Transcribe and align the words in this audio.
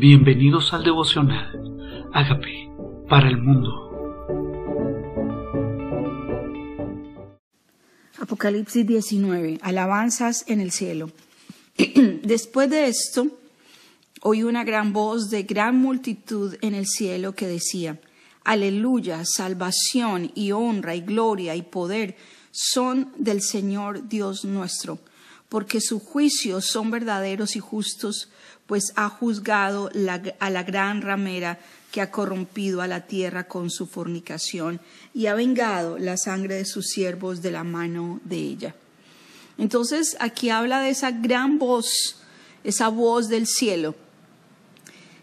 Bienvenidos 0.00 0.72
al 0.72 0.82
devocional. 0.82 2.08
Hágame 2.14 2.72
para 3.06 3.28
el 3.28 3.36
mundo. 3.36 3.68
Apocalipsis 8.18 8.86
19. 8.86 9.58
Alabanzas 9.60 10.46
en 10.48 10.62
el 10.62 10.70
cielo. 10.70 11.10
Después 12.22 12.70
de 12.70 12.86
esto, 12.86 13.26
oí 14.22 14.42
una 14.42 14.64
gran 14.64 14.94
voz 14.94 15.28
de 15.28 15.42
gran 15.42 15.76
multitud 15.76 16.56
en 16.62 16.74
el 16.74 16.86
cielo 16.86 17.34
que 17.34 17.46
decía, 17.46 18.00
Aleluya, 18.42 19.26
salvación 19.26 20.32
y 20.34 20.52
honra 20.52 20.94
y 20.94 21.02
gloria 21.02 21.56
y 21.56 21.60
poder 21.60 22.16
son 22.52 23.12
del 23.18 23.42
Señor 23.42 24.08
Dios 24.08 24.46
nuestro, 24.46 24.98
porque 25.50 25.82
sus 25.82 26.02
juicios 26.02 26.64
son 26.64 26.90
verdaderos 26.90 27.56
y 27.56 27.60
justos 27.60 28.30
pues 28.66 28.92
ha 28.96 29.10
juzgado 29.10 29.90
a 30.38 30.50
la 30.50 30.62
gran 30.62 31.02
ramera 31.02 31.58
que 31.90 32.00
ha 32.00 32.10
corrompido 32.10 32.82
a 32.82 32.86
la 32.86 33.06
tierra 33.06 33.44
con 33.48 33.68
su 33.68 33.86
fornicación 33.86 34.80
y 35.12 35.26
ha 35.26 35.34
vengado 35.34 35.98
la 35.98 36.16
sangre 36.16 36.54
de 36.54 36.64
sus 36.64 36.86
siervos 36.86 37.42
de 37.42 37.50
la 37.50 37.64
mano 37.64 38.20
de 38.24 38.36
ella. 38.36 38.74
Entonces 39.58 40.16
aquí 40.20 40.50
habla 40.50 40.80
de 40.80 40.90
esa 40.90 41.10
gran 41.10 41.58
voz, 41.58 42.16
esa 42.64 42.88
voz 42.88 43.28
del 43.28 43.46
cielo, 43.46 43.94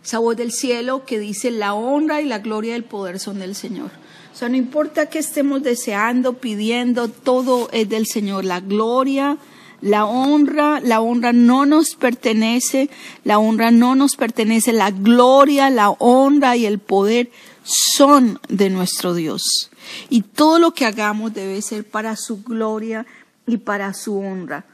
esa 0.03 0.19
voz 0.19 0.35
del 0.35 0.51
cielo 0.51 1.05
que 1.05 1.17
dice 1.17 1.49
la 1.49 1.73
honra 1.73 2.21
y 2.21 2.25
la 2.25 2.39
gloria 2.39 2.73
del 2.73 2.83
poder 2.83 3.19
son 3.19 3.39
del 3.39 3.55
Señor. 3.55 3.91
O 4.33 4.35
sea, 4.37 4.49
no 4.49 4.55
importa 4.55 5.07
que 5.07 5.19
estemos 5.19 5.63
deseando, 5.63 6.33
pidiendo, 6.33 7.07
todo 7.07 7.69
es 7.71 7.89
del 7.89 8.05
Señor. 8.05 8.45
La 8.45 8.59
gloria, 8.59 9.37
la 9.81 10.05
honra, 10.05 10.79
la 10.79 11.01
honra 11.01 11.33
no 11.33 11.65
nos 11.65 11.95
pertenece, 11.95 12.89
la 13.23 13.39
honra 13.39 13.71
no 13.71 13.95
nos 13.95 14.15
pertenece, 14.15 14.73
la 14.73 14.91
gloria, 14.91 15.69
la 15.69 15.91
honra 15.91 16.55
y 16.55 16.65
el 16.65 16.79
poder 16.79 17.29
son 17.63 18.39
de 18.49 18.69
nuestro 18.69 19.13
Dios. 19.13 19.69
Y 20.09 20.21
todo 20.21 20.59
lo 20.59 20.71
que 20.71 20.85
hagamos 20.85 21.33
debe 21.33 21.61
ser 21.61 21.87
para 21.87 22.15
su 22.15 22.43
gloria 22.43 23.05
y 23.45 23.57
para 23.57 23.93
su 23.93 24.17
honra. 24.17 24.65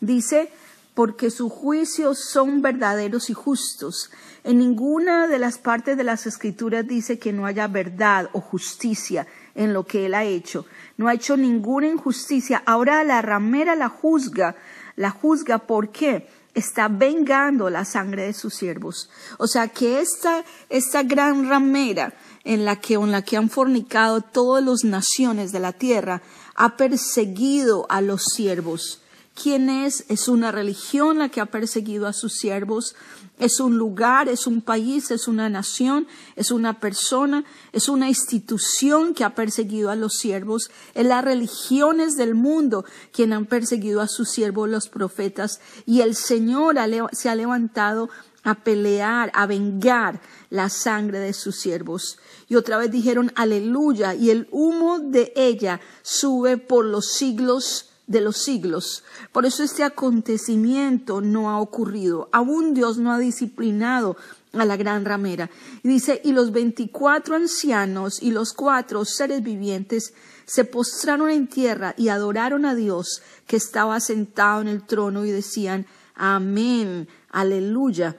Dice, 0.00 0.50
porque 0.94 1.30
sus 1.30 1.52
juicios 1.52 2.18
son 2.30 2.62
verdaderos 2.62 3.28
y 3.28 3.34
justos. 3.34 4.10
En 4.44 4.58
ninguna 4.58 5.26
de 5.28 5.38
las 5.38 5.58
partes 5.58 5.96
de 5.96 6.04
las 6.04 6.26
escrituras 6.26 6.86
dice 6.86 7.18
que 7.18 7.32
no 7.32 7.44
haya 7.44 7.68
verdad 7.68 8.30
o 8.32 8.40
justicia 8.40 9.26
en 9.56 9.72
lo 9.72 9.84
que 9.84 10.06
él 10.06 10.14
ha 10.14 10.24
hecho. 10.24 10.66
No 10.96 11.08
ha 11.08 11.14
hecho 11.14 11.36
ninguna 11.36 11.88
injusticia. 11.88 12.62
Ahora 12.66 13.02
la 13.02 13.22
ramera 13.22 13.74
la 13.74 13.88
juzga. 13.88 14.54
La 14.94 15.10
juzga 15.10 15.58
¿por 15.58 15.90
qué? 15.90 16.28
Está 16.54 16.88
vengando 16.88 17.68
la 17.68 17.84
sangre 17.84 18.24
de 18.24 18.32
sus 18.32 18.54
siervos. 18.54 19.10
O 19.38 19.46
sea 19.46 19.68
que 19.68 20.00
esta, 20.00 20.44
esta 20.68 21.02
gran 21.02 21.48
ramera 21.48 22.14
en 22.44 22.64
la 22.64 22.76
que, 22.76 22.94
en 22.94 23.10
la 23.10 23.22
que 23.22 23.36
han 23.36 23.50
fornicado 23.50 24.20
todas 24.20 24.64
las 24.64 24.84
naciones 24.84 25.52
de 25.52 25.60
la 25.60 25.72
tierra 25.72 26.22
ha 26.54 26.76
perseguido 26.76 27.86
a 27.90 28.00
los 28.00 28.24
siervos. 28.34 29.02
¿Quién 29.34 29.68
es? 29.68 30.06
Es 30.08 30.28
una 30.28 30.50
religión 30.50 31.18
la 31.18 31.28
que 31.28 31.42
ha 31.42 31.46
perseguido 31.46 32.06
a 32.06 32.14
sus 32.14 32.38
siervos 32.38 32.94
es 33.38 33.60
un 33.60 33.76
lugar, 33.76 34.28
es 34.28 34.46
un 34.46 34.62
país, 34.62 35.10
es 35.10 35.28
una 35.28 35.48
nación, 35.48 36.06
es 36.36 36.50
una 36.50 36.80
persona, 36.80 37.44
es 37.72 37.88
una 37.88 38.08
institución 38.08 39.14
que 39.14 39.24
ha 39.24 39.34
perseguido 39.34 39.90
a 39.90 39.96
los 39.96 40.14
siervos, 40.14 40.70
es 40.94 41.06
las 41.06 41.24
religiones 41.24 42.16
del 42.16 42.34
mundo 42.34 42.84
quien 43.12 43.32
han 43.32 43.46
perseguido 43.46 44.00
a 44.00 44.08
sus 44.08 44.30
siervos 44.30 44.68
los 44.68 44.88
profetas 44.88 45.60
y 45.84 46.00
el 46.00 46.14
Señor 46.14 46.76
se 47.12 47.28
ha 47.28 47.34
levantado 47.34 48.08
a 48.42 48.54
pelear, 48.54 49.30
a 49.34 49.46
vengar 49.46 50.20
la 50.50 50.68
sangre 50.68 51.18
de 51.18 51.32
sus 51.32 51.56
siervos. 51.56 52.18
Y 52.48 52.54
otra 52.54 52.78
vez 52.78 52.90
dijeron 52.90 53.32
aleluya 53.34 54.14
y 54.14 54.30
el 54.30 54.48
humo 54.52 55.00
de 55.00 55.32
ella 55.36 55.80
sube 56.02 56.56
por 56.56 56.84
los 56.84 57.12
siglos 57.12 57.90
de 58.06 58.20
los 58.20 58.38
siglos. 58.38 59.04
Por 59.32 59.46
eso 59.46 59.62
este 59.62 59.82
acontecimiento 59.82 61.20
no 61.20 61.50
ha 61.50 61.60
ocurrido. 61.60 62.28
Aún 62.32 62.74
Dios 62.74 62.98
no 62.98 63.12
ha 63.12 63.18
disciplinado 63.18 64.16
a 64.52 64.64
la 64.64 64.76
gran 64.76 65.04
ramera. 65.04 65.50
Y 65.82 65.88
dice, 65.88 66.20
y 66.24 66.32
los 66.32 66.52
veinticuatro 66.52 67.34
ancianos 67.34 68.22
y 68.22 68.30
los 68.30 68.52
cuatro 68.52 69.04
seres 69.04 69.42
vivientes 69.42 70.14
se 70.46 70.64
postraron 70.64 71.30
en 71.30 71.48
tierra 71.48 71.94
y 71.96 72.08
adoraron 72.08 72.64
a 72.64 72.74
Dios 72.74 73.22
que 73.46 73.56
estaba 73.56 73.98
sentado 74.00 74.60
en 74.60 74.68
el 74.68 74.86
trono 74.86 75.24
y 75.24 75.30
decían, 75.30 75.86
Amén, 76.14 77.08
aleluya. 77.30 78.16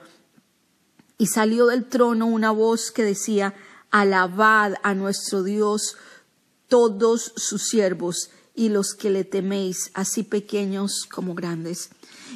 Y 1.16 1.26
salió 1.26 1.66
del 1.66 1.88
trono 1.88 2.26
una 2.26 2.52
voz 2.52 2.92
que 2.92 3.02
decía, 3.02 3.54
Alabad 3.90 4.74
a 4.82 4.94
nuestro 4.94 5.42
Dios 5.42 5.96
todos 6.68 7.32
sus 7.36 7.62
siervos 7.62 8.30
y 8.58 8.70
los 8.70 8.94
que 8.94 9.08
le 9.08 9.22
teméis, 9.22 9.92
así 9.94 10.24
pequeños 10.24 11.06
como 11.08 11.32
grandes. 11.32 11.90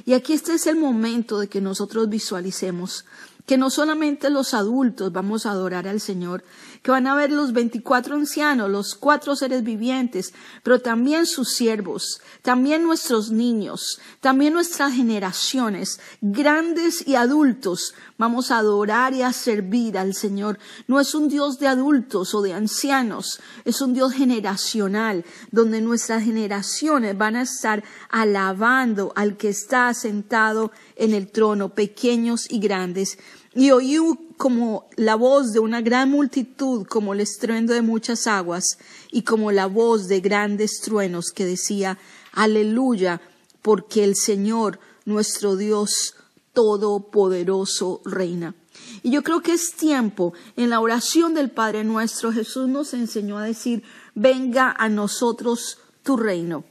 Y 0.07 0.13
aquí 0.13 0.35
este 0.35 0.55
es 0.55 0.69
el 0.69 0.77
momento 0.77 1.41
de 1.41 1.49
que 1.49 1.61
nosotros 1.61 2.09
visualicemos 2.09 3.05
que 3.47 3.59
no 3.59 3.71
solamente 3.71 4.31
los 4.31 4.55
adultos 4.55 5.13
vamos 5.13 5.47
a 5.47 5.51
adorar 5.51 5.89
al 5.89 6.01
Señor, 6.01 6.45
que 6.83 6.91
van 6.91 7.07
a 7.07 7.15
ver 7.15 7.31
los 7.31 7.53
veinticuatro 7.53 8.15
ancianos, 8.15 8.71
los 8.71 8.95
cuatro 8.95 9.37
seres 9.37 9.63
vivientes, 9.63 10.33
pero 10.63 10.81
también 10.81 11.27
sus 11.27 11.55
siervos, 11.55 12.21
también 12.43 12.83
nuestros 12.83 13.31
niños, 13.31 14.01
también 14.21 14.53
nuestras 14.53 14.93
generaciones, 14.93 16.01
grandes 16.21 17.07
y 17.07 17.15
adultos, 17.15 17.95
vamos 18.19 18.51
a 18.51 18.59
adorar 18.59 19.15
y 19.15 19.23
a 19.23 19.33
servir 19.33 19.99
al 19.99 20.15
Señor. 20.15 20.59
No 20.87 21.01
es 21.01 21.15
un 21.15 21.29
Dios 21.29 21.59
de 21.59 21.69
adultos 21.69 22.35
o 22.35 22.43
de 22.43 22.55
ancianos, 22.55 23.41
es 23.65 23.81
un 23.81 23.95
Dios 23.95 24.13
generacional, 24.13 25.25
donde 25.51 25.81
nuestras 25.81 26.25
generaciones 26.25 27.17
van 27.17 27.37
a 27.37 27.43
estar 27.43 27.85
alabando 28.11 29.13
al 29.17 29.37
que 29.37 29.49
está 29.49 29.93
sentado 29.95 30.73
en 31.03 31.15
el 31.15 31.29
trono, 31.29 31.71
pequeños 31.71 32.47
y 32.49 32.61
grandes. 32.61 33.19
Y 33.55 33.73
oí 33.73 33.99
como 34.37 34.89
la 34.97 35.17
voz 35.17 35.53
de 35.53 35.59
una 35.59 35.81
gran 35.81 36.11
multitud, 36.11 36.87
como 36.87 37.13
el 37.13 37.21
estruendo 37.21 37.75
de 37.75 37.83
muchas 37.83 38.29
aguas, 38.29 38.79
y 39.11 39.23
como 39.23 39.51
la 39.51 39.67
voz 39.67 40.07
de 40.07 40.21
grandes 40.21 40.81
truenos 40.81 41.33
que 41.35 41.45
decía, 41.45 41.99
Aleluya, 42.33 43.21
porque 43.63 44.05
el 44.05 44.15
Señor, 44.15 44.79
nuestro 45.05 45.57
Dios 45.57 46.15
Todopoderoso, 46.53 48.01
reina. 48.05 48.55
Y 49.03 49.11
yo 49.11 49.23
creo 49.23 49.41
que 49.43 49.55
es 49.55 49.73
tiempo, 49.75 50.35
en 50.57 50.71
la 50.71 50.81
oración 50.81 51.35
del 51.35 51.51
Padre 51.51 51.83
nuestro, 51.83 52.31
Jesús 52.31 52.69
nos 52.69 52.95
enseñó 52.95 53.39
a 53.39 53.45
decir, 53.45 53.83
venga 54.15 54.73
a 54.79 54.89
nosotros 54.89 55.79
tu 56.05 56.17
reino 56.17 56.65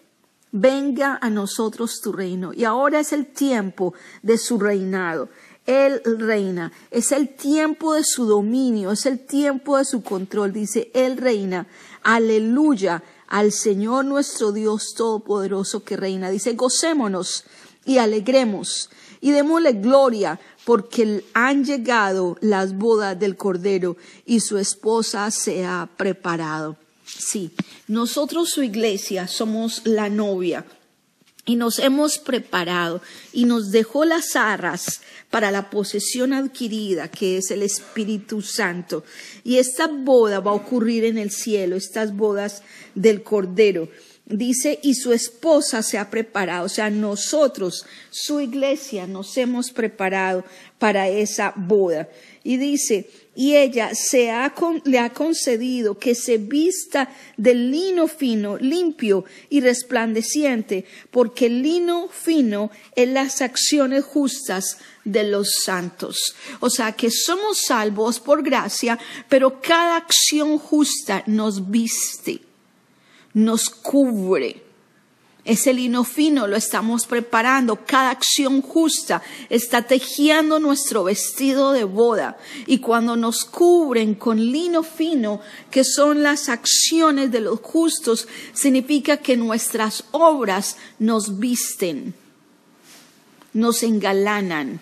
venga 0.52 1.18
a 1.22 1.30
nosotros 1.30 2.02
tu 2.02 2.12
reino. 2.12 2.54
Y 2.54 2.64
ahora 2.64 3.00
es 3.00 3.14
el 3.14 3.28
tiempo 3.28 3.94
de 4.22 4.38
su 4.38 4.60
reinado. 4.60 5.30
Él 5.66 6.02
reina, 6.06 6.72
es 6.90 7.12
el 7.12 7.36
tiempo 7.36 7.94
de 7.94 8.04
su 8.04 8.26
dominio, 8.26 8.92
es 8.92 9.06
el 9.06 9.20
tiempo 9.20 9.78
de 9.78 9.86
su 9.86 10.02
control. 10.02 10.52
Dice, 10.54 10.92
Él 10.94 11.18
reina. 11.18 11.68
Aleluya 12.04 13.04
al 13.28 13.52
Señor 13.52 14.06
nuestro 14.06 14.52
Dios 14.52 14.94
Todopoderoso 14.96 15.84
que 15.84 15.98
reina. 15.98 16.30
Dice, 16.30 16.54
gocémonos 16.54 17.46
y 17.86 18.00
alegremos 18.00 18.90
y 19.22 19.32
démosle 19.32 19.74
gloria 19.74 20.40
porque 20.66 21.24
han 21.34 21.64
llegado 21.64 22.38
las 22.42 22.78
bodas 22.78 23.18
del 23.18 23.38
Cordero 23.38 23.98
y 24.26 24.40
su 24.40 24.58
esposa 24.58 25.30
se 25.32 25.66
ha 25.66 25.88
preparado. 25.96 26.78
Sí, 27.22 27.52
nosotros 27.88 28.50
su 28.50 28.64
iglesia 28.64 29.28
somos 29.28 29.82
la 29.86 30.10
novia 30.10 30.66
y 31.46 31.56
nos 31.56 31.78
hemos 31.78 32.18
preparado 32.18 33.02
y 33.32 33.46
nos 33.46 33.72
dejó 33.72 34.06
las 34.06 34.36
arras 34.36 35.02
para 35.30 35.52
la 35.52 35.70
posesión 35.70 36.34
adquirida 36.34 37.10
que 37.10 37.38
es 37.38 37.52
el 37.52 37.62
Espíritu 37.62 38.42
Santo. 38.42 39.04
Y 39.44 39.58
esta 39.58 39.88
boda 39.88 40.40
va 40.40 40.52
a 40.52 40.56
ocurrir 40.56 41.06
en 41.06 41.20
el 41.20 41.30
cielo, 41.30 41.76
estas 41.76 42.16
bodas 42.16 42.64
del 42.96 43.22
Cordero. 43.22 43.88
Dice, 44.26 44.80
y 44.82 44.96
su 44.96 45.14
esposa 45.14 45.84
se 45.84 45.98
ha 45.98 46.10
preparado, 46.10 46.66
o 46.66 46.70
sea, 46.70 46.90
nosotros, 46.90 47.86
su 48.10 48.40
iglesia, 48.40 49.06
nos 49.06 49.36
hemos 49.38 49.72
preparado 49.72 50.44
para 50.80 51.10
esa 51.10 51.54
boda. 51.56 52.08
Y 52.44 52.58
dice, 52.58 53.10
y 53.34 53.56
ella 53.56 53.96
se 53.96 54.30
ha 54.30 54.54
le 54.84 55.00
ha 55.00 55.14
concedido 55.14 55.98
que 55.98 56.16
se 56.16 56.38
vista 56.38 57.10
de 57.38 57.56
lino 57.56 58.08
fino, 58.08 58.58
limpio 58.58 59.24
y 59.50 59.62
resplandeciente, 59.62 60.86
porque 61.12 61.46
el 61.46 61.62
lino 61.62 62.10
fino 62.10 62.72
es 62.96 63.08
las 63.08 63.42
acciones 63.42 64.04
justas 64.04 64.80
de 65.06 65.24
los 65.24 65.62
santos. 65.64 66.36
O 66.60 66.70
sea 66.70 66.92
que 66.92 67.10
somos 67.10 67.60
salvos 67.60 68.20
por 68.20 68.44
gracia, 68.44 69.00
pero 69.30 69.62
cada 69.62 69.96
acción 69.96 70.58
justa 70.58 71.24
nos 71.26 71.72
viste, 71.72 72.42
nos 73.34 73.70
cubre. 73.70 74.71
Ese 75.44 75.74
lino 75.74 76.04
fino 76.04 76.46
lo 76.46 76.56
estamos 76.56 77.08
preparando. 77.08 77.84
Cada 77.86 78.12
acción 78.12 78.62
justa 78.62 79.24
está 79.50 79.82
tejiendo 79.82 80.60
nuestro 80.60 81.06
vestido 81.06 81.72
de 81.72 81.84
boda. 81.84 82.38
Y 82.68 82.78
cuando 82.78 83.16
nos 83.16 83.44
cubren 83.44 84.14
con 84.14 84.38
lino 84.38 84.84
fino, 84.84 85.42
que 85.72 85.84
son 85.84 86.22
las 86.22 86.48
acciones 86.48 87.32
de 87.32 87.42
los 87.42 87.60
justos, 87.60 88.28
significa 88.54 89.18
que 89.18 89.36
nuestras 89.36 90.04
obras 90.12 90.78
nos 91.00 91.40
visten, 91.40 92.14
nos 93.54 93.82
engalanan. 93.82 94.80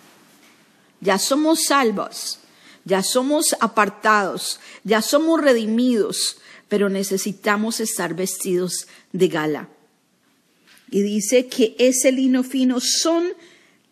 Ya 1.00 1.20
somos 1.20 1.64
salvos, 1.68 2.40
ya 2.84 3.02
somos 3.02 3.56
apartados, 3.62 4.60
ya 4.84 5.02
somos 5.02 5.40
redimidos, 5.40 6.38
pero 6.68 6.90
necesitamos 6.90 7.80
estar 7.80 8.14
vestidos 8.14 8.88
de 9.14 9.28
gala. 9.30 9.70
Y 10.92 11.02
dice 11.02 11.48
que 11.48 11.76
ese 11.78 12.12
lino 12.12 12.44
fino 12.44 12.80
son 12.80 13.28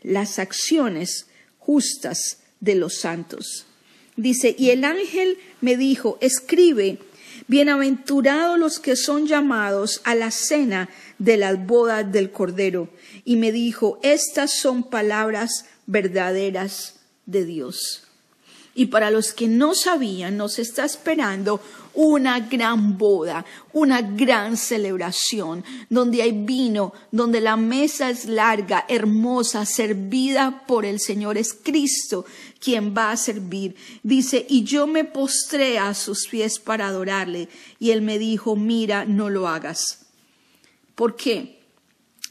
las 0.04 0.40
acciones 0.40 1.28
justas 1.60 2.40
de 2.60 2.76
los 2.76 3.00
santos. 3.00 3.66
Dice, 4.16 4.56
y 4.58 4.72
el 4.72 4.84
ángel 4.84 5.38
me 5.62 5.78
dijo, 5.78 6.18
escribe, 6.22 6.98
bienaventurados 7.48 8.58
los 8.58 8.80
que 8.80 8.96
son 8.96 9.28
llamados 9.28 10.02
a 10.06 10.16
la 10.16 10.32
cena 10.32 10.90
de 11.20 11.38
las 11.38 11.66
bodas 11.66 12.12
del 12.12 12.32
Cordero. 12.32 12.90
Y 13.26 13.36
me 13.36 13.52
dijo, 13.52 14.00
estas 14.02 14.58
son 14.60 14.84
palabras 14.84 15.66
verdaderas 15.86 16.96
de 17.26 17.46
Dios. 17.46 18.04
Y 18.74 18.88
para 18.88 19.12
los 19.12 19.34
que 19.34 19.48
no 19.48 19.74
sabían, 19.74 20.38
nos 20.38 20.60
está 20.60 20.86
esperando 20.86 21.62
una 21.98 22.40
gran 22.42 22.96
boda, 22.96 23.44
una 23.74 24.04
gran 24.04 24.56
celebración, 24.56 25.64
donde 25.90 26.22
hay 26.22 26.32
vino, 26.32 26.94
donde 27.12 27.42
la 27.42 27.58
mesa 27.58 28.12
es 28.12 28.26
larga, 28.26 28.86
hermosa, 28.88 29.66
servida 29.66 30.64
por 30.68 30.86
el 30.86 31.00
Señor. 31.00 31.40
Es 31.40 31.56
Cristo 31.56 32.24
quien 32.60 32.96
va 32.96 33.10
a 33.10 33.18
servir. 33.18 33.76
Dice, 34.04 34.46
y 34.48 34.64
yo 34.64 34.86
me 34.86 35.06
postré 35.06 35.80
a 35.80 35.96
sus 35.96 36.28
pies 36.28 36.60
para 36.60 36.88
adorarle. 36.88 37.50
Y 37.80 37.90
él 37.90 38.04
me 38.04 38.20
dijo, 38.20 38.56
mira, 38.56 39.04
no 39.04 39.32
lo 39.32 39.48
hagas. 39.48 40.06
¿Por 40.94 41.16
qué? 41.16 41.57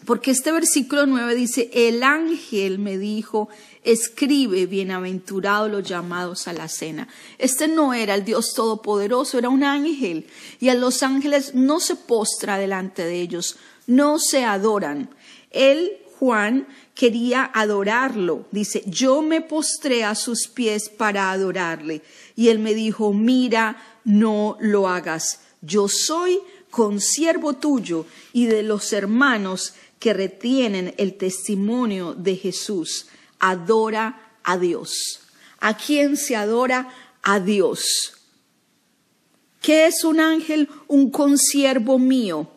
Porque 0.06 0.30
este 0.30 0.52
versículo 0.52 1.04
9 1.04 1.34
dice, 1.34 1.68
el 1.74 2.04
ángel 2.04 2.78
me 2.78 2.96
dijo, 2.96 3.48
escribe, 3.82 4.66
bienaventurados 4.66 5.68
los 5.68 5.82
llamados 5.82 6.46
a 6.46 6.52
la 6.52 6.68
cena. 6.68 7.08
Este 7.38 7.66
no 7.66 7.92
era 7.92 8.14
el 8.14 8.24
Dios 8.24 8.54
Todopoderoso, 8.54 9.36
era 9.36 9.48
un 9.48 9.64
ángel. 9.64 10.28
Y 10.60 10.68
a 10.68 10.74
los 10.74 11.02
ángeles 11.02 11.54
no 11.54 11.80
se 11.80 11.96
postra 11.96 12.56
delante 12.56 13.04
de 13.04 13.20
ellos, 13.20 13.56
no 13.88 14.20
se 14.20 14.44
adoran. 14.44 15.10
Él, 15.50 15.92
Juan, 16.20 16.68
quería 16.94 17.50
adorarlo. 17.52 18.46
Dice, 18.52 18.84
yo 18.86 19.22
me 19.22 19.40
postré 19.40 20.04
a 20.04 20.14
sus 20.14 20.46
pies 20.46 20.88
para 20.88 21.32
adorarle. 21.32 22.02
Y 22.36 22.48
él 22.50 22.60
me 22.60 22.74
dijo, 22.74 23.12
mira, 23.12 23.76
no 24.04 24.56
lo 24.60 24.88
hagas. 24.88 25.40
Yo 25.62 25.88
soy 25.88 26.38
consiervo 26.70 27.54
tuyo 27.54 28.04
y 28.32 28.46
de 28.46 28.62
los 28.62 28.92
hermanos 28.92 29.74
que 29.98 30.12
retienen 30.12 30.94
el 30.98 31.16
testimonio 31.16 32.14
de 32.14 32.36
Jesús 32.36 33.06
adora 33.38 34.38
a 34.44 34.58
Dios. 34.58 35.20
¿A 35.60 35.76
quién 35.76 36.16
se 36.16 36.36
adora? 36.36 36.88
A 37.22 37.40
Dios. 37.40 38.12
¿Qué 39.60 39.86
es 39.86 40.04
un 40.04 40.20
ángel? 40.20 40.68
Un 40.86 41.10
consiervo 41.10 41.98
mío. 41.98 42.48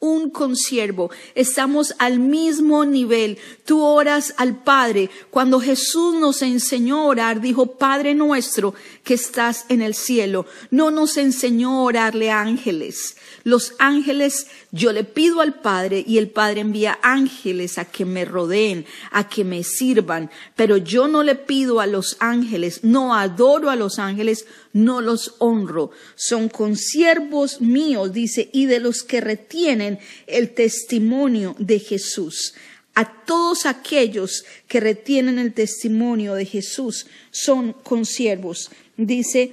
Un 0.00 0.30
consiervo. 0.30 1.10
Estamos 1.34 1.92
al 1.98 2.20
mismo 2.20 2.84
nivel. 2.84 3.36
Tú 3.64 3.82
oras 3.82 4.32
al 4.36 4.62
Padre. 4.62 5.10
Cuando 5.30 5.58
Jesús 5.58 6.14
nos 6.14 6.42
enseñó 6.42 7.00
a 7.00 7.06
orar, 7.06 7.40
dijo, 7.40 7.78
Padre 7.78 8.14
nuestro 8.14 8.74
que 9.02 9.14
estás 9.14 9.66
en 9.68 9.82
el 9.82 9.94
cielo. 9.94 10.46
No 10.70 10.92
nos 10.92 11.16
enseñó 11.16 11.78
a 11.78 11.82
orarle 11.82 12.30
a 12.30 12.40
ángeles. 12.40 13.16
Los 13.42 13.72
ángeles, 13.78 14.46
yo 14.70 14.92
le 14.92 15.04
pido 15.04 15.40
al 15.40 15.60
Padre 15.60 16.04
y 16.06 16.18
el 16.18 16.28
Padre 16.30 16.60
envía 16.60 16.98
ángeles 17.02 17.78
a 17.78 17.84
que 17.86 18.04
me 18.04 18.24
rodeen, 18.24 18.84
a 19.10 19.28
que 19.28 19.42
me 19.42 19.64
sirvan, 19.64 20.30
pero 20.54 20.76
yo 20.76 21.08
no 21.08 21.22
le 21.22 21.34
pido 21.34 21.80
a 21.80 21.86
los 21.86 22.16
ángeles, 22.20 22.84
no 22.84 23.14
adoro 23.14 23.70
a 23.70 23.76
los 23.76 23.98
ángeles, 23.98 24.44
no 24.74 25.00
los 25.00 25.36
honro. 25.38 25.92
Son 26.14 26.48
consiervos 26.48 27.62
míos, 27.62 28.12
dice, 28.12 28.50
y 28.52 28.66
de 28.66 28.80
los 28.80 29.02
que 29.02 29.22
retienen 29.22 29.87
el 30.26 30.54
testimonio 30.54 31.56
de 31.58 31.78
Jesús. 31.78 32.54
A 32.94 33.24
todos 33.24 33.64
aquellos 33.64 34.44
que 34.66 34.80
retienen 34.80 35.38
el 35.38 35.54
testimonio 35.54 36.34
de 36.34 36.44
Jesús 36.44 37.06
son 37.30 37.72
consiervos. 37.72 38.70
Dice, 38.96 39.52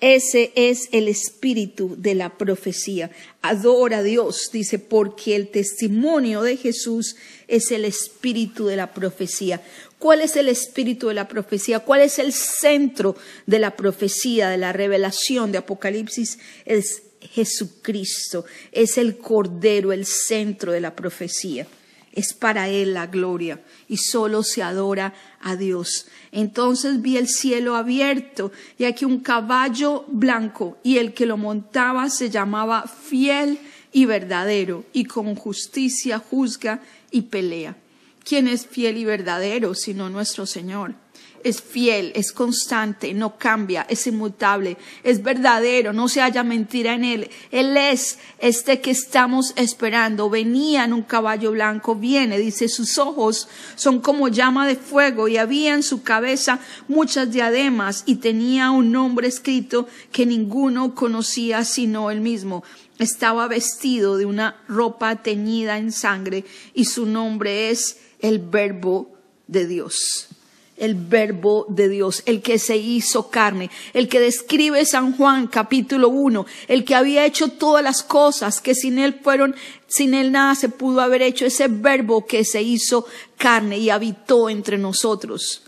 ese 0.00 0.52
es 0.54 0.90
el 0.92 1.08
espíritu 1.08 1.96
de 1.98 2.14
la 2.14 2.36
profecía. 2.36 3.10
Adora 3.42 3.98
a 3.98 4.02
Dios, 4.02 4.50
dice, 4.52 4.78
porque 4.78 5.34
el 5.34 5.48
testimonio 5.48 6.42
de 6.42 6.58
Jesús 6.58 7.16
es 7.48 7.70
el 7.70 7.84
espíritu 7.84 8.66
de 8.66 8.76
la 8.76 8.92
profecía. 8.92 9.62
¿Cuál 9.98 10.20
es 10.20 10.36
el 10.36 10.48
espíritu 10.48 11.08
de 11.08 11.14
la 11.14 11.26
profecía? 11.26 11.80
¿Cuál 11.80 12.02
es 12.02 12.18
el 12.18 12.34
centro 12.34 13.16
de 13.46 13.58
la 13.58 13.76
profecía, 13.76 14.50
de 14.50 14.58
la 14.58 14.74
revelación 14.74 15.52
de 15.52 15.58
Apocalipsis? 15.58 16.38
Es 16.66 17.03
Jesucristo, 17.32 18.44
es 18.72 18.98
el 18.98 19.18
Cordero, 19.18 19.92
el 19.92 20.06
centro 20.06 20.72
de 20.72 20.80
la 20.80 20.94
profecía 20.94 21.66
es 22.14 22.32
para 22.32 22.68
Él 22.68 22.94
la 22.94 23.08
gloria 23.08 23.60
y 23.88 23.96
solo 23.96 24.42
se 24.42 24.62
adora 24.62 25.14
a 25.40 25.56
Dios. 25.56 26.06
Entonces 26.32 27.02
vi 27.02 27.16
el 27.16 27.28
cielo 27.28 27.74
abierto 27.74 28.52
y 28.78 28.84
aquí 28.84 29.04
un 29.04 29.20
caballo 29.20 30.04
blanco 30.08 30.78
y 30.82 30.98
el 30.98 31.12
que 31.12 31.26
lo 31.26 31.36
montaba 31.36 32.08
se 32.10 32.30
llamaba 32.30 32.84
fiel 32.86 33.58
y 33.92 34.06
verdadero 34.06 34.84
y 34.92 35.04
con 35.04 35.34
justicia 35.34 36.18
juzga 36.18 36.80
y 37.10 37.22
pelea. 37.22 37.76
¿Quién 38.24 38.48
es 38.48 38.66
fiel 38.66 38.96
y 38.96 39.04
verdadero 39.04 39.74
sino 39.74 40.08
nuestro 40.08 40.46
Señor? 40.46 41.03
Es 41.44 41.60
fiel, 41.60 42.10
es 42.14 42.32
constante, 42.32 43.12
no 43.12 43.36
cambia, 43.36 43.86
es 43.88 44.06
inmutable, 44.06 44.78
es 45.04 45.22
verdadero, 45.22 45.92
no 45.92 46.08
se 46.08 46.22
haya 46.22 46.42
mentira 46.42 46.94
en 46.94 47.04
él. 47.04 47.30
Él 47.50 47.76
es 47.76 48.18
este 48.38 48.80
que 48.80 48.90
estamos 48.90 49.52
esperando. 49.56 50.30
Venía 50.30 50.84
en 50.84 50.94
un 50.94 51.02
caballo 51.02 51.52
blanco, 51.52 51.94
viene, 51.94 52.38
dice, 52.38 52.68
sus 52.68 52.98
ojos 52.98 53.46
son 53.76 54.00
como 54.00 54.28
llama 54.28 54.66
de 54.66 54.76
fuego 54.76 55.28
y 55.28 55.36
había 55.36 55.74
en 55.74 55.82
su 55.82 56.02
cabeza 56.02 56.60
muchas 56.88 57.30
diademas 57.30 58.04
y 58.06 58.16
tenía 58.16 58.70
un 58.70 58.90
nombre 58.90 59.28
escrito 59.28 59.86
que 60.10 60.24
ninguno 60.24 60.94
conocía 60.94 61.64
sino 61.64 62.10
él 62.10 62.22
mismo. 62.22 62.64
Estaba 62.98 63.48
vestido 63.48 64.16
de 64.16 64.24
una 64.24 64.62
ropa 64.66 65.16
teñida 65.16 65.76
en 65.76 65.92
sangre 65.92 66.44
y 66.72 66.86
su 66.86 67.04
nombre 67.04 67.70
es 67.70 67.98
el 68.20 68.38
verbo 68.38 69.12
de 69.46 69.66
Dios 69.66 70.33
el 70.76 70.94
verbo 70.94 71.66
de 71.68 71.88
Dios, 71.88 72.22
el 72.26 72.42
que 72.42 72.58
se 72.58 72.76
hizo 72.76 73.30
carne, 73.30 73.70
el 73.92 74.08
que 74.08 74.20
describe 74.20 74.84
San 74.84 75.16
Juan 75.16 75.46
capítulo 75.46 76.08
1, 76.08 76.46
el 76.68 76.84
que 76.84 76.94
había 76.94 77.24
hecho 77.24 77.48
todas 77.48 77.82
las 77.82 78.02
cosas 78.02 78.60
que 78.60 78.74
sin 78.74 78.98
él 78.98 79.20
fueron, 79.22 79.54
sin 79.86 80.14
él 80.14 80.32
nada 80.32 80.54
se 80.54 80.68
pudo 80.68 81.00
haber 81.00 81.22
hecho, 81.22 81.46
ese 81.46 81.68
verbo 81.68 82.26
que 82.26 82.44
se 82.44 82.62
hizo 82.62 83.06
carne 83.36 83.78
y 83.78 83.90
habitó 83.90 84.50
entre 84.50 84.78
nosotros. 84.78 85.62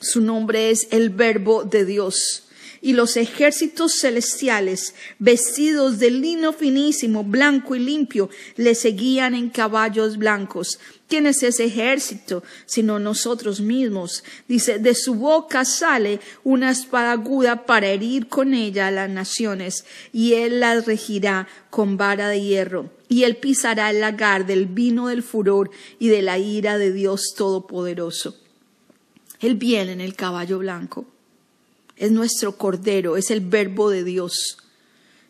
Su 0.00 0.20
nombre 0.20 0.70
es 0.70 0.88
el 0.90 1.10
verbo 1.10 1.64
de 1.64 1.84
Dios 1.84 2.44
y 2.82 2.94
los 2.94 3.16
ejércitos 3.16 4.00
celestiales, 4.00 4.94
vestidos 5.18 5.98
de 5.98 6.10
lino 6.10 6.52
finísimo, 6.52 7.24
blanco 7.24 7.74
y 7.74 7.78
limpio, 7.78 8.30
le 8.56 8.74
seguían 8.74 9.34
en 9.34 9.50
caballos 9.50 10.16
blancos. 10.16 10.78
¿Quién 11.10 11.26
es 11.26 11.42
ese 11.42 11.64
ejército? 11.64 12.42
Sino 12.64 12.98
nosotros 12.98 13.60
mismos. 13.60 14.24
Dice, 14.48 14.78
de 14.78 14.94
su 14.94 15.16
boca 15.16 15.66
sale 15.66 16.20
una 16.44 16.70
espada 16.70 17.12
aguda 17.12 17.66
para 17.66 17.88
herir 17.88 18.28
con 18.28 18.54
ella 18.54 18.86
a 18.86 18.90
las 18.90 19.10
naciones, 19.10 19.84
y 20.12 20.32
él 20.34 20.60
las 20.60 20.86
regirá 20.86 21.46
con 21.68 21.98
vara 21.98 22.28
de 22.28 22.40
hierro. 22.40 22.90
Y 23.08 23.24
él 23.24 23.36
pisará 23.36 23.90
el 23.90 24.00
lagar 24.00 24.46
del 24.46 24.64
vino 24.64 25.08
del 25.08 25.22
furor 25.22 25.70
y 25.98 26.08
de 26.08 26.22
la 26.22 26.38
ira 26.38 26.78
de 26.78 26.92
Dios 26.92 27.34
Todopoderoso. 27.36 28.38
Él 29.40 29.56
viene 29.56 29.92
en 29.92 30.00
el 30.00 30.14
caballo 30.14 30.58
blanco 30.60 31.06
es 32.00 32.10
nuestro 32.10 32.56
Cordero, 32.56 33.18
es 33.18 33.30
el 33.30 33.42
Verbo 33.42 33.90
de 33.90 34.04
Dios, 34.04 34.56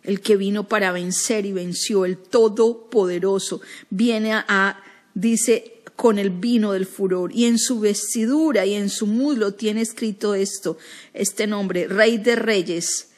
el 0.04 0.20
que 0.20 0.36
vino 0.36 0.68
para 0.68 0.92
vencer 0.92 1.44
y 1.44 1.52
venció, 1.52 2.04
el 2.04 2.16
Todopoderoso. 2.16 3.60
Viene 3.90 4.32
a, 4.32 4.80
dice, 5.14 5.82
con 5.96 6.18
el 6.18 6.30
vino 6.30 6.72
del 6.72 6.86
furor, 6.86 7.30
y 7.34 7.44
en 7.44 7.58
su 7.58 7.80
vestidura 7.80 8.64
y 8.64 8.74
en 8.74 8.88
su 8.88 9.06
muslo 9.06 9.52
tiene 9.54 9.82
escrito 9.82 10.34
esto, 10.34 10.78
este 11.12 11.46
nombre, 11.46 11.88
Rey 11.88 12.18
de 12.18 12.36
Reyes 12.36 13.08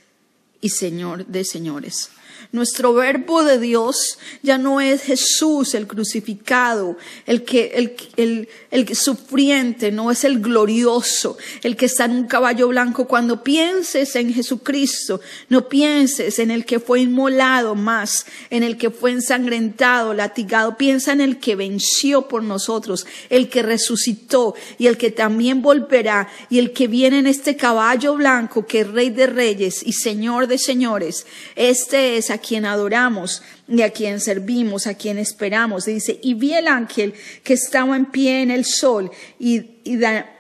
y 0.61 0.71
Señor 0.71 1.27
de 1.27 1.45
Señores. 1.45 2.11
Nuestro 2.53 2.93
verbo 2.93 3.45
de 3.45 3.59
Dios 3.59 4.19
ya 4.43 4.59
no 4.59 4.83
es 4.83 5.01
Jesús 5.03 5.75
el 5.75 5.87
crucificado, 5.87 6.99
el 7.25 7.45
que, 7.45 7.73
el, 7.75 7.97
el, 8.19 8.49
el 8.71 8.95
sufriente, 8.95 9.91
no 9.91 10.11
es 10.11 10.23
el 10.25 10.41
glorioso, 10.41 11.39
el 11.63 11.77
que 11.77 11.87
está 11.87 12.05
en 12.05 12.11
un 12.13 12.27
caballo 12.27 12.69
blanco. 12.69 13.09
Cuando 13.09 13.43
pienses 13.43 14.15
en 14.17 14.35
Jesucristo, 14.35 15.23
no 15.49 15.67
pienses 15.71 16.39
en 16.39 16.51
el 16.51 16.67
que 16.67 16.79
fue 16.79 17.01
inmolado 17.01 17.75
más, 17.75 18.27
en 18.51 18.63
el 18.63 18.77
que 18.77 18.91
fue 18.91 19.13
ensangrentado, 19.13 20.13
latigado. 20.13 20.77
Piensa 20.77 21.13
en 21.13 21.23
el 21.23 21.39
que 21.39 21.57
venció 21.57 22.29
por 22.29 22.43
nosotros, 22.43 23.07
el 23.31 23.49
que 23.49 23.63
resucitó 23.63 24.55
y 24.77 24.89
el 24.89 24.99
que 24.99 25.11
también 25.11 25.63
volverá 25.63 26.29
y 26.51 26.59
el 26.59 26.75
que 26.75 26.87
viene 26.87 27.19
en 27.19 27.27
este 27.27 27.57
caballo 27.57 28.15
blanco 28.15 28.67
que 28.67 28.81
es 28.81 28.89
Rey 28.89 29.09
de 29.09 29.27
Reyes 29.27 29.83
y 29.83 29.95
Señor 29.95 30.49
de 30.49 30.59
Señores. 30.59 31.25
Este 31.57 32.19
es 32.19 32.31
quien 32.43 32.67
adoramos 32.67 33.43
y 33.67 33.81
a 33.81 33.91
quien 33.91 34.21
servimos, 34.21 34.87
a 34.87 34.95
quien 34.95 35.19
esperamos. 35.19 35.87
dice, 35.87 36.21
y 36.23 36.35
vi 36.35 36.53
el 36.53 36.69
ángel 36.69 37.15
que 37.43 37.55
estaba 37.55 37.97
en 37.97 38.07
pie 38.07 38.43
en 38.43 38.51
el 38.51 38.67
sol 38.67 39.11
y, 39.39 39.79
y 39.85 39.97
da, 39.97 40.32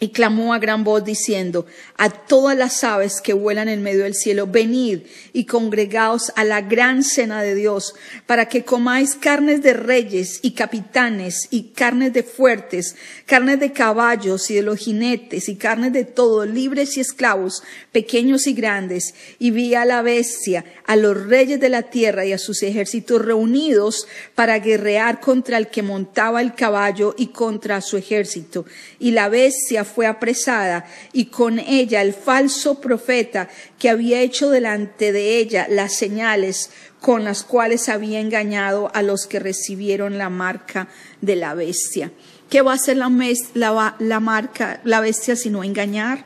y 0.00 0.10
clamó 0.10 0.54
a 0.54 0.58
gran 0.58 0.84
voz 0.84 1.04
diciendo, 1.04 1.66
a 1.96 2.08
todas 2.10 2.56
las 2.56 2.84
aves 2.84 3.20
que 3.20 3.32
vuelan 3.32 3.68
en 3.68 3.82
medio 3.82 4.04
del 4.04 4.14
cielo, 4.14 4.46
venid 4.46 5.00
y 5.32 5.44
congregaos 5.44 6.32
a 6.36 6.44
la 6.44 6.60
gran 6.60 7.02
cena 7.02 7.42
de 7.42 7.56
Dios, 7.56 7.94
para 8.26 8.48
que 8.48 8.64
comáis 8.64 9.16
carnes 9.16 9.62
de 9.62 9.72
reyes 9.72 10.38
y 10.42 10.52
capitanes 10.52 11.48
y 11.50 11.70
carnes 11.74 12.12
de 12.12 12.22
fuertes, 12.22 12.94
carnes 13.26 13.58
de 13.58 13.72
caballos 13.72 14.50
y 14.50 14.54
de 14.54 14.62
los 14.62 14.78
jinetes 14.78 15.48
y 15.48 15.56
carnes 15.56 15.92
de 15.92 16.04
todos, 16.04 16.48
libres 16.48 16.96
y 16.96 17.00
esclavos, 17.00 17.64
pequeños 17.90 18.46
y 18.46 18.52
grandes. 18.52 19.14
Y 19.40 19.50
vi 19.50 19.74
a 19.74 19.84
la 19.84 20.02
bestia, 20.02 20.64
a 20.86 20.94
los 20.94 21.26
reyes 21.26 21.58
de 21.58 21.70
la 21.70 21.82
tierra 21.82 22.24
y 22.24 22.32
a 22.32 22.38
sus 22.38 22.62
ejércitos 22.62 23.24
reunidos 23.24 24.06
para 24.36 24.60
guerrear 24.60 25.20
contra 25.20 25.58
el 25.58 25.68
que 25.68 25.82
montaba 25.82 26.40
el 26.40 26.54
caballo 26.54 27.16
y 27.18 27.28
contra 27.28 27.80
su 27.80 27.96
ejército. 27.96 28.64
Y 29.00 29.10
la 29.10 29.28
bestia 29.28 29.84
fue 29.88 30.06
apresada 30.06 30.86
y 31.12 31.26
con 31.26 31.58
ella 31.58 32.02
el 32.02 32.14
falso 32.14 32.80
profeta 32.80 33.48
que 33.78 33.90
había 33.90 34.20
hecho 34.20 34.50
delante 34.50 35.10
de 35.10 35.38
ella 35.38 35.66
las 35.68 35.94
señales 35.94 36.70
con 37.00 37.24
las 37.24 37.42
cuales 37.44 37.88
había 37.88 38.20
engañado 38.20 38.90
a 38.94 39.02
los 39.02 39.26
que 39.26 39.38
recibieron 39.38 40.18
la 40.18 40.30
marca 40.30 40.88
de 41.20 41.36
la 41.36 41.54
bestia. 41.54 42.12
¿Qué 42.50 42.62
va 42.62 42.72
a 42.72 42.76
hacer 42.76 42.96
la, 42.96 43.96
la, 43.98 44.20
marca, 44.20 44.80
la 44.84 45.00
bestia, 45.00 45.36
sino 45.36 45.64
engañar? 45.64 46.24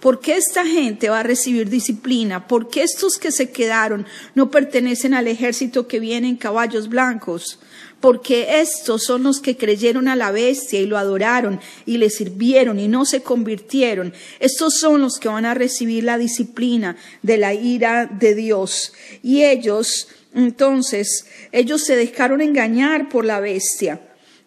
¿Por 0.00 0.20
qué 0.20 0.36
esta 0.36 0.64
gente 0.64 1.08
va 1.08 1.20
a 1.20 1.24
recibir 1.24 1.68
disciplina? 1.68 2.46
¿Por 2.46 2.68
qué 2.68 2.84
estos 2.84 3.18
que 3.18 3.32
se 3.32 3.50
quedaron 3.50 4.06
no 4.36 4.50
pertenecen 4.50 5.14
al 5.14 5.26
ejército 5.26 5.88
que 5.88 5.98
viene 5.98 6.28
en 6.28 6.36
caballos 6.36 6.88
blancos? 6.88 7.58
Porque 8.00 8.60
estos 8.60 9.04
son 9.04 9.24
los 9.24 9.40
que 9.40 9.56
creyeron 9.56 10.08
a 10.08 10.16
la 10.16 10.30
bestia 10.30 10.80
y 10.80 10.86
lo 10.86 10.98
adoraron 10.98 11.60
y 11.84 11.98
le 11.98 12.10
sirvieron 12.10 12.78
y 12.78 12.88
no 12.88 13.04
se 13.04 13.22
convirtieron. 13.22 14.12
Estos 14.40 14.78
son 14.78 15.00
los 15.00 15.18
que 15.18 15.28
van 15.28 15.44
a 15.44 15.54
recibir 15.54 16.04
la 16.04 16.18
disciplina 16.18 16.96
de 17.22 17.38
la 17.38 17.54
ira 17.54 18.06
de 18.06 18.34
Dios. 18.34 18.92
Y 19.22 19.44
ellos, 19.44 20.08
entonces, 20.34 21.26
ellos 21.52 21.84
se 21.84 21.96
dejaron 21.96 22.40
engañar 22.40 23.08
por 23.08 23.24
la 23.24 23.40
bestia. 23.40 24.00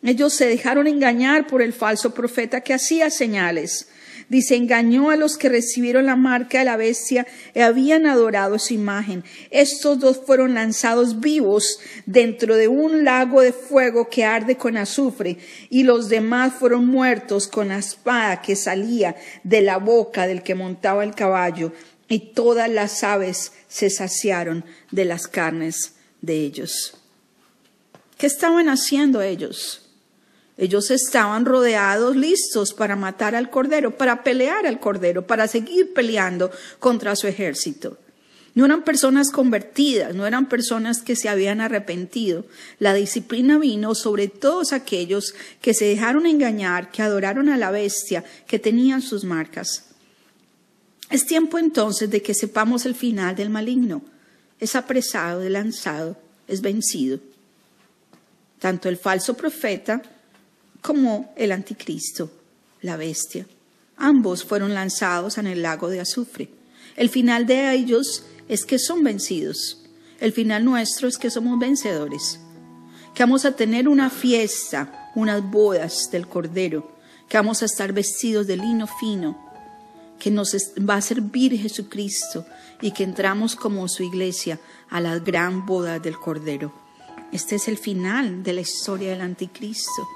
Ellos 0.03 0.33
se 0.33 0.47
dejaron 0.47 0.87
engañar 0.87 1.45
por 1.47 1.61
el 1.61 1.73
falso 1.73 2.13
profeta 2.13 2.61
que 2.61 2.73
hacía 2.73 3.09
señales. 3.11 3.87
Dice, 4.29 4.55
engañó 4.55 5.11
a 5.11 5.17
los 5.17 5.37
que 5.37 5.49
recibieron 5.49 6.05
la 6.05 6.15
marca 6.15 6.59
de 6.59 6.65
la 6.65 6.77
bestia 6.77 7.27
y 7.53 7.59
habían 7.59 8.05
adorado 8.05 8.57
su 8.59 8.73
imagen. 8.73 9.25
Estos 9.49 9.99
dos 9.99 10.21
fueron 10.25 10.53
lanzados 10.53 11.19
vivos 11.19 11.79
dentro 12.05 12.55
de 12.55 12.69
un 12.69 13.03
lago 13.03 13.41
de 13.41 13.51
fuego 13.51 14.09
que 14.09 14.23
arde 14.23 14.55
con 14.55 14.77
azufre 14.77 15.37
y 15.69 15.83
los 15.83 16.07
demás 16.07 16.53
fueron 16.53 16.87
muertos 16.87 17.47
con 17.47 17.67
la 17.67 17.77
espada 17.77 18.41
que 18.41 18.55
salía 18.55 19.17
de 19.43 19.61
la 19.61 19.77
boca 19.77 20.25
del 20.27 20.43
que 20.43 20.55
montaba 20.55 21.03
el 21.03 21.13
caballo 21.13 21.73
y 22.07 22.31
todas 22.33 22.69
las 22.69 23.03
aves 23.03 23.51
se 23.67 23.89
saciaron 23.89 24.63
de 24.91 25.05
las 25.05 25.27
carnes 25.27 25.95
de 26.21 26.35
ellos. 26.35 26.95
¿Qué 28.17 28.27
estaban 28.27 28.69
haciendo 28.69 29.21
ellos? 29.21 29.90
Ellos 30.61 30.91
estaban 30.91 31.45
rodeados, 31.45 32.15
listos 32.15 32.75
para 32.75 32.95
matar 32.95 33.33
al 33.33 33.49
Cordero, 33.49 33.97
para 33.97 34.23
pelear 34.23 34.67
al 34.67 34.79
Cordero, 34.79 35.25
para 35.25 35.47
seguir 35.47 35.91
peleando 35.91 36.51
contra 36.77 37.15
su 37.15 37.25
ejército. 37.25 37.97
No 38.53 38.65
eran 38.65 38.83
personas 38.83 39.31
convertidas, 39.31 40.13
no 40.13 40.27
eran 40.27 40.47
personas 40.47 41.01
que 41.01 41.15
se 41.15 41.29
habían 41.29 41.61
arrepentido. 41.61 42.45
La 42.77 42.93
disciplina 42.93 43.57
vino 43.57 43.95
sobre 43.95 44.27
todos 44.27 44.71
aquellos 44.71 45.33
que 45.61 45.73
se 45.73 45.85
dejaron 45.85 46.27
engañar, 46.27 46.91
que 46.91 47.01
adoraron 47.01 47.49
a 47.49 47.57
la 47.57 47.71
bestia, 47.71 48.23
que 48.45 48.59
tenían 48.59 49.01
sus 49.01 49.23
marcas. 49.23 49.85
Es 51.09 51.25
tiempo 51.25 51.57
entonces 51.57 52.07
de 52.11 52.21
que 52.21 52.35
sepamos 52.35 52.85
el 52.85 52.93
final 52.93 53.35
del 53.35 53.49
maligno. 53.49 54.03
Es 54.59 54.75
apresado, 54.75 55.41
es 55.41 55.49
lanzado, 55.49 56.17
es 56.47 56.61
vencido. 56.61 57.19
Tanto 58.59 58.89
el 58.89 58.97
falso 58.97 59.33
profeta 59.33 60.03
como 60.81 61.31
el 61.35 61.51
anticristo, 61.51 62.31
la 62.81 62.97
bestia. 62.97 63.45
Ambos 63.97 64.43
fueron 64.43 64.73
lanzados 64.73 65.37
en 65.37 65.47
el 65.47 65.61
lago 65.61 65.89
de 65.89 65.99
azufre. 65.99 66.49
El 66.95 67.09
final 67.09 67.45
de 67.45 67.73
ellos 67.73 68.25
es 68.47 68.65
que 68.65 68.79
son 68.79 69.03
vencidos. 69.03 69.85
El 70.19 70.33
final 70.33 70.65
nuestro 70.65 71.07
es 71.07 71.17
que 71.17 71.29
somos 71.29 71.59
vencedores. 71.59 72.39
Que 73.13 73.23
vamos 73.23 73.45
a 73.45 73.55
tener 73.55 73.87
una 73.87 74.09
fiesta, 74.09 75.11
unas 75.15 75.43
bodas 75.49 76.09
del 76.11 76.27
Cordero. 76.27 76.97
Que 77.29 77.37
vamos 77.37 77.61
a 77.61 77.65
estar 77.65 77.93
vestidos 77.93 78.47
de 78.47 78.57
lino 78.57 78.87
fino. 78.87 79.37
Que 80.19 80.31
nos 80.31 80.55
va 80.77 80.95
a 80.95 81.01
servir 81.01 81.57
Jesucristo 81.59 82.45
y 82.81 82.91
que 82.91 83.03
entramos 83.03 83.55
como 83.55 83.87
su 83.87 84.03
iglesia 84.03 84.59
a 84.89 84.99
la 84.99 85.19
gran 85.19 85.65
boda 85.65 85.99
del 85.99 86.17
Cordero. 86.17 86.73
Este 87.31 87.55
es 87.55 87.67
el 87.67 87.77
final 87.77 88.43
de 88.43 88.53
la 88.53 88.61
historia 88.61 89.11
del 89.11 89.21
anticristo. 89.21 90.07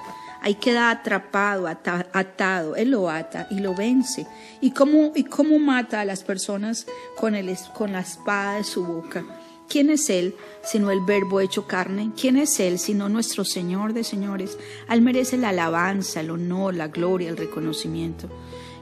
Ahí 0.45 0.53
queda 0.53 0.91
atrapado, 0.91 1.65
atado. 1.67 2.75
Él 2.75 2.91
lo 2.91 3.09
ata 3.09 3.47
y 3.49 3.61
lo 3.61 3.73
vence. 3.73 4.27
¿Y 4.61 4.69
cómo, 4.71 5.11
y 5.15 5.23
cómo 5.23 5.57
mata 5.57 6.01
a 6.01 6.05
las 6.05 6.23
personas 6.23 6.85
con, 7.17 7.33
el, 7.33 7.57
con 7.73 7.93
la 7.93 8.01
espada 8.01 8.57
de 8.57 8.63
su 8.63 8.85
boca? 8.85 9.25
¿Quién 9.67 9.89
es 9.89 10.07
Él 10.11 10.35
sino 10.63 10.91
el 10.91 11.01
verbo 11.01 11.39
hecho 11.39 11.65
carne? 11.65 12.11
¿Quién 12.15 12.37
es 12.37 12.59
Él 12.59 12.77
sino 12.77 13.09
nuestro 13.09 13.43
Señor 13.43 13.93
de 13.93 14.03
señores? 14.03 14.59
Él 14.87 15.01
merece 15.01 15.35
la 15.35 15.49
alabanza, 15.49 16.19
el 16.19 16.29
honor, 16.29 16.75
la 16.75 16.89
gloria, 16.89 17.29
el 17.29 17.37
reconocimiento. 17.37 18.29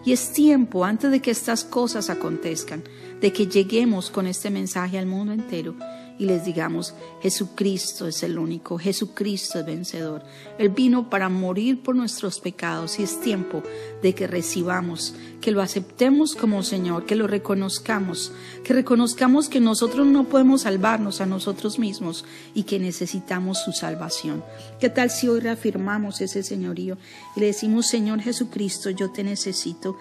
Y 0.04 0.12
es 0.12 0.34
tiempo, 0.34 0.84
antes 0.84 1.12
de 1.12 1.22
que 1.22 1.32
estas 1.32 1.64
cosas 1.64 2.10
acontezcan, 2.10 2.84
de 3.22 3.32
que 3.32 3.48
lleguemos 3.48 4.10
con 4.10 4.28
este 4.28 4.50
mensaje 4.50 5.00
al 5.00 5.06
mundo 5.06 5.32
entero 5.32 5.76
y 6.20 6.26
les 6.26 6.46
digamos, 6.46 6.94
Jesucristo 7.22 8.08
es 8.08 8.24
el 8.24 8.38
único, 8.38 8.78
Jesucristo 8.78 9.60
es 9.60 9.66
vencedor. 9.66 10.24
Él 10.58 10.70
vino 10.70 11.10
para 11.10 11.30
morir 11.30 11.82
por 11.82 11.96
nuestros 11.96 12.40
pecados 12.40 13.00
y 13.00 13.04
es 13.04 13.20
tiempo 13.22 13.64
de 14.02 14.14
que 14.14 14.28
recibamos, 14.28 15.16
que 15.42 15.52
lo 15.52 15.62
aceptemos 15.62 16.36
como 16.36 16.64
Señor, 16.64 17.06
que 17.06 17.16
lo 17.16 17.28
reconozcamos, 17.28 18.32
que 18.64 18.74
reconozcamos 18.74 19.50
que 19.50 19.60
nosotros 19.60 20.06
no 20.06 20.26
podemos 20.26 20.62
salvarnos 20.62 21.22
a 21.22 21.26
nosotros 21.26 21.80
mismos 21.80 22.26
y 22.54 22.64
que 22.64 22.80
necesitamos 22.80 23.64
su 23.64 23.72
salvación. 23.72 24.44
¿Qué 24.80 24.90
tal 24.90 25.10
si 25.10 25.28
hoy 25.28 25.40
reafirmamos 25.40 26.22
ese 26.22 26.44
señorío 26.44 26.98
y 27.36 27.40
le 27.40 27.48
decimos, 27.48 27.88
Señor 27.88 28.22
Jesucristo, 28.22 28.90
yo 28.90 29.12
te 29.12 29.24
necesito? 29.24 29.98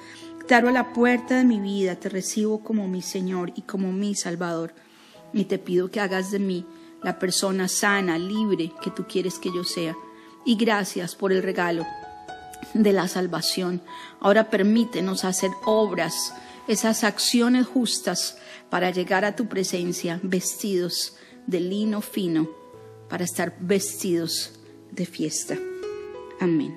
Te 0.47 0.57
a 0.57 0.61
la 0.61 0.93
puerta 0.93 1.39
de 1.39 1.45
mi 1.45 1.61
vida, 1.61 1.97
te 1.97 2.09
recibo 2.09 2.63
como 2.63 2.89
mi 2.89 3.01
Señor 3.01 3.53
y 3.55 3.63
como 3.63 3.93
mi 3.93 4.15
Salvador 4.15 4.75
y 5.33 5.45
te 5.45 5.59
pido 5.59 5.91
que 5.91 6.01
hagas 6.01 6.31
de 6.31 6.39
mí 6.39 6.67
la 7.03 7.19
persona 7.19 7.69
sana, 7.69 8.19
libre 8.19 8.73
que 8.83 8.91
tú 8.91 9.05
quieres 9.09 9.39
que 9.39 9.53
yo 9.53 9.65
sea. 9.65 9.97
Y 10.45 10.57
gracias 10.57 11.15
por 11.15 11.33
el 11.33 11.43
regalo 11.43 11.87
de 12.75 12.93
la 12.93 13.09
salvación. 13.09 13.81
Ahora 14.21 14.51
permítenos 14.51 15.25
hacer 15.25 15.51
obras, 15.65 16.35
esas 16.69 17.05
acciones 17.05 17.67
justas 17.67 18.39
para 18.71 18.91
llegar 18.91 19.25
a 19.25 19.37
tu 19.37 19.49
presencia 19.49 20.21
vestidos 20.23 21.17
de 21.47 21.61
lino 21.61 22.01
fino, 22.01 22.49
para 23.09 23.25
estar 23.25 23.57
vestidos 23.61 24.53
de 24.91 25.07
fiesta. 25.07 25.57
Amén. 26.41 26.77